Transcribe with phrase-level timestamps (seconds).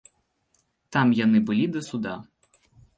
[0.97, 2.19] Там яны былі да суда.